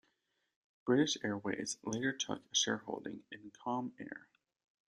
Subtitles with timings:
[0.83, 4.25] British Airways later took a shareholding in Comair.